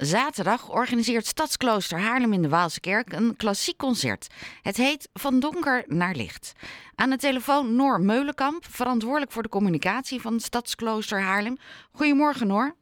[0.00, 4.26] Zaterdag organiseert Stadsklooster Haarlem in de Waalse Kerk een klassiek concert.
[4.62, 6.54] Het heet Van Donker naar Licht.
[6.94, 11.56] Aan de telefoon Noor Meulenkamp, verantwoordelijk voor de communicatie van Stadsklooster Haarlem.
[11.92, 12.76] Goedemorgen Noor.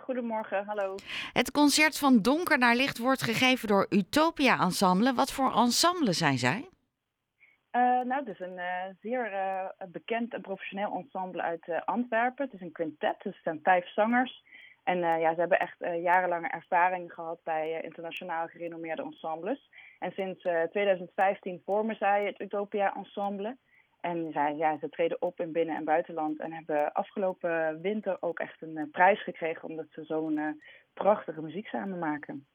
[0.00, 0.94] Goedemorgen, hallo.
[1.32, 5.14] Het concert Van Donker naar Licht wordt gegeven door Utopia Ensemble.
[5.14, 6.68] Wat voor ensemble zijn zij?
[7.72, 12.44] Uh, nou, het is een uh, zeer uh, bekend en professioneel ensemble uit Antwerpen.
[12.44, 14.46] Het is een quintet, dus het zijn vijf zangers.
[14.84, 19.70] En ja, ze hebben echt jarenlange ervaring gehad bij internationaal gerenommeerde ensembles.
[19.98, 23.56] En sinds 2015 vormen zij het Utopia Ensemble.
[24.00, 28.38] En zij, ja, ze treden op in binnen- en buitenland en hebben afgelopen winter ook
[28.38, 30.62] echt een prijs gekregen omdat ze zo'n
[30.94, 32.46] prachtige muziek samen maken.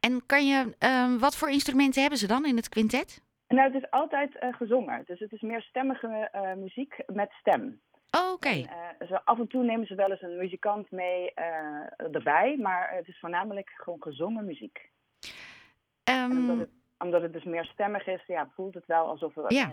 [0.00, 0.74] En kan je,
[1.18, 3.22] wat voor instrumenten hebben ze dan in het quintet?
[3.48, 5.02] Nou, het is altijd gezongen.
[5.06, 7.80] Dus het is meer stemmige muziek met stem.
[8.16, 8.48] Oh, oké.
[8.48, 8.68] Okay.
[9.10, 11.34] Uh, af en toe nemen ze wel eens een muzikant mee
[11.96, 14.90] erbij, maar het is voornamelijk gewoon gezongen muziek.
[16.10, 16.30] Um...
[16.30, 19.72] Omdat, het, omdat, het, dus meer stemmig is, ja, voelt het wel alsof er ja.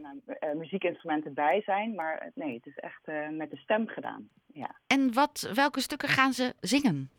[0.53, 4.29] muziekinstrumenten bij zijn, maar nee, het is echt met de stem gedaan.
[4.53, 4.75] Ja.
[4.87, 7.09] En wat, welke stukken gaan ze zingen?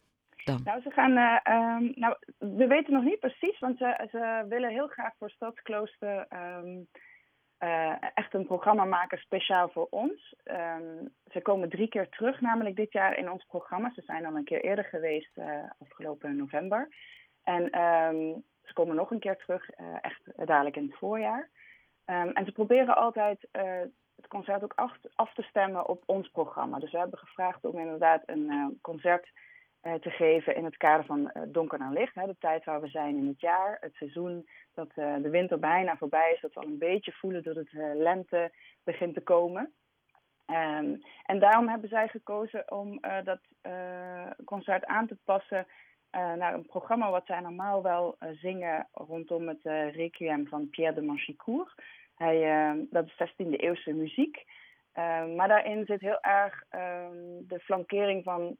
[0.45, 0.61] Dan?
[0.65, 1.11] Nou, ze gaan.
[1.11, 6.27] Uh, nou, we weten nog niet precies, want ze, ze willen heel graag voor Stadsklooster
[6.33, 6.89] um,
[7.61, 10.35] uh, echt een programma maken speciaal voor ons.
[10.45, 13.93] Um, ze komen drie keer terug, namelijk dit jaar in ons programma.
[13.95, 16.89] Ze zijn al een keer eerder geweest, uh, afgelopen november.
[17.43, 17.65] En
[18.65, 21.51] ze komen nog een keer terug, echt dadelijk in het voorjaar.
[22.05, 23.49] en ze proberen altijd
[24.17, 26.79] het concert ook af, af, te stemmen op ons programma.
[26.79, 29.31] Dus we hebben gevraagd om inderdaad een concert
[29.81, 32.15] te geven in het kader van uh, donker naar licht.
[32.15, 35.59] Hè, de tijd waar we zijn in het jaar, het seizoen dat uh, de winter
[35.59, 38.53] bijna voorbij is, dat we al een beetje voelen dat het lente
[38.85, 39.73] begint te komen.
[40.47, 43.41] Um, en daarom hebben zij gekozen om dat
[44.45, 45.67] concert aan te passen
[46.11, 49.63] naar een programma wat zij normaal wel zingen rondom het
[49.95, 51.75] requiem van Pierre de Manchicourt.
[52.15, 54.45] Hij, ehm, dat is 16e eeuwse muziek.
[54.93, 56.65] Ehm, maar daarin zit heel erg
[57.41, 58.57] de flankering van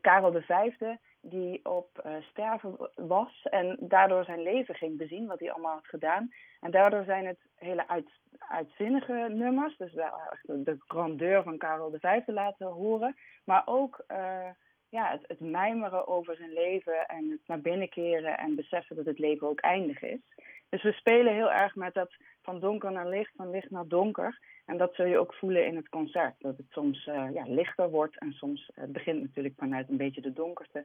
[0.00, 0.72] Karel V,
[1.20, 5.86] die op uh, sterven was en daardoor zijn leven ging bezien, wat hij allemaal had
[5.86, 6.32] gedaan.
[6.60, 8.08] En daardoor zijn het hele uit,
[8.38, 10.12] uitzinnige nummers, dus wel
[10.42, 14.48] de grandeur van Karel V laten horen, maar ook uh,
[14.88, 19.04] ja, het, het mijmeren over zijn leven en het naar binnen keren en beseffen dat
[19.04, 20.20] het leven ook eindig is.
[20.68, 24.38] Dus we spelen heel erg met dat van donker naar licht, van licht naar donker.
[24.64, 26.34] En dat zul je ook voelen in het concert.
[26.38, 30.20] Dat het soms uh, ja, lichter wordt en soms het begint natuurlijk vanuit een beetje
[30.20, 30.84] de donkerte.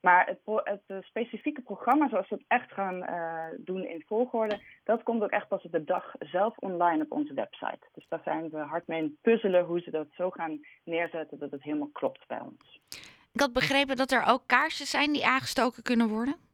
[0.00, 4.60] Maar het, het uh, specifieke programma, zoals we het echt gaan uh, doen in volgorde,
[4.84, 7.86] dat komt ook echt pas op de dag zelf online op onze website.
[7.94, 11.62] Dus daar zijn we hard mee puzzelen hoe ze dat zo gaan neerzetten dat het
[11.62, 12.80] helemaal klopt bij ons.
[13.32, 16.47] Ik had begrepen dat er ook kaarsjes zijn die aangestoken kunnen worden?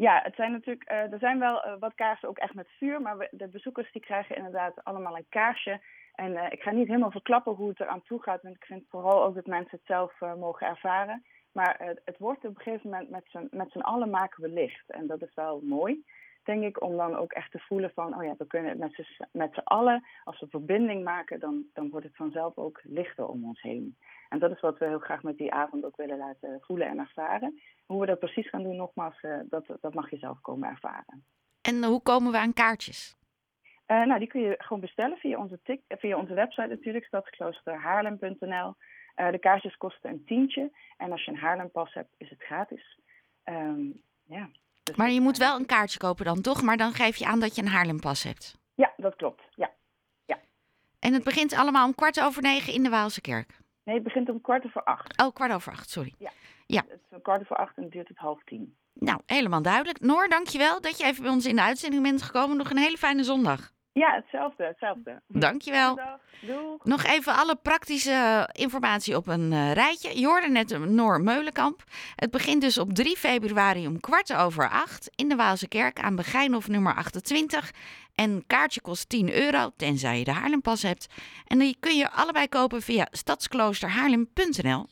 [0.00, 3.00] Ja, het zijn natuurlijk, uh, er zijn wel uh, wat kaarsen ook echt met vuur,
[3.00, 5.80] maar we, de bezoekers die krijgen inderdaad allemaal een kaarsje.
[6.14, 8.84] En uh, ik ga niet helemaal verklappen hoe het eraan toe gaat, want ik vind
[8.88, 11.24] vooral ook dat mensen het zelf mogen ervaren.
[11.52, 13.10] Maar het wordt op een gegeven moment
[13.50, 14.90] met z'n allen maken we licht.
[14.90, 16.04] En dat is wel mooi,
[16.50, 19.52] denk ik, om dan ook echt te voelen van, oh ja, we kunnen het met
[19.52, 23.62] z'n allen, als we verbinding maken, dan, dan wordt het vanzelf ook lichter om ons
[23.62, 23.96] heen.
[24.28, 26.98] En dat is wat we heel graag met die avond ook willen laten voelen en
[26.98, 27.60] ervaren.
[27.86, 31.24] Hoe we dat precies gaan doen, nogmaals, uh, dat, dat mag je zelf komen ervaren.
[31.62, 33.18] En hoe komen we aan kaartjes?
[33.86, 38.74] Uh, nou, die kun je gewoon bestellen via onze, tik, via onze website natuurlijk, stadskloosterhaarlem.nl.
[39.16, 40.70] Uh, de kaartjes kosten een tientje.
[40.96, 42.98] En als je een Haarlempas hebt, is het gratis.
[43.44, 44.50] Um, ja,
[45.00, 46.62] maar je moet wel een kaartje kopen dan, toch?
[46.62, 48.58] Maar dan geef je aan dat je een Haarlempas hebt.
[48.74, 49.42] Ja, dat klopt.
[49.54, 49.70] Ja.
[50.24, 50.38] ja.
[50.98, 53.58] En het begint allemaal om kwart over negen in de Waalse Kerk?
[53.84, 55.22] Nee, het begint om kwart over acht.
[55.22, 56.14] Oh, kwart over acht, sorry.
[56.18, 56.30] Ja.
[56.66, 56.82] ja.
[56.88, 58.76] Het is kwart over acht en het duurt tot half tien.
[58.94, 60.00] Nou, helemaal duidelijk.
[60.00, 62.56] Noor, dankjewel dat je even bij ons in de uitzending bent gekomen.
[62.56, 63.72] Nog een hele fijne zondag.
[63.92, 65.22] Ja, hetzelfde, hetzelfde.
[65.26, 66.00] Dankjewel.
[66.40, 66.84] Doeg.
[66.84, 70.20] Nog even alle praktische informatie op een uh, rijtje.
[70.20, 71.82] Je hoorde net Noor Meulenkamp.
[72.16, 76.16] Het begint dus op 3 februari om kwart over acht in de Waalse Kerk aan
[76.16, 77.70] Begijnhof nummer 28.
[78.14, 81.06] En kaartje kost 10 euro, tenzij je de Haarlempas hebt.
[81.46, 84.86] En die kun je allebei kopen via stadskloosterhaarlem.nl.